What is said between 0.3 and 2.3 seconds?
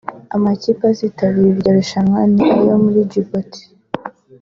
Amakipe azitabira iryo rushanwa